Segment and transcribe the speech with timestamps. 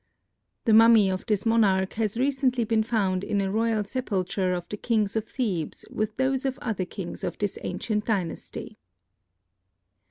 [0.65, 4.75] The mummy of this monarch has recently been found in a royal sepulcher of the
[4.77, 8.79] kings of Thebes with those of other kings of this ancient dynasty.